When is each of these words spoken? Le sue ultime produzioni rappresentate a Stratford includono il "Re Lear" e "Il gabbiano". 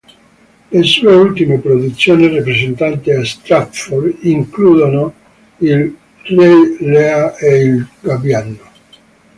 Le 0.71 0.81
sue 0.81 1.13
ultime 1.13 1.59
produzioni 1.61 2.27
rappresentate 2.35 3.13
a 3.13 3.23
Stratford 3.23 4.17
includono 4.21 5.13
il 5.57 5.95
"Re 6.23 6.77
Lear" 6.79 7.35
e 7.39 7.57
"Il 7.65 7.87
gabbiano". 7.99 8.57